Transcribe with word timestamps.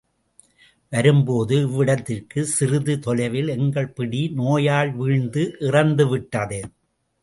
வரும்போது 0.91 1.55
இவ்விடத்திற்குச் 1.61 2.51
சிறிது 2.55 2.99
தொலைவில் 2.99 3.47
எங்கள் 3.47 3.93
பிடி 3.93 4.29
நோயால் 4.33 4.93
வீழ்ந்து 4.95 5.43
இறந்து 5.59 6.07
விட்டது. 6.07 6.61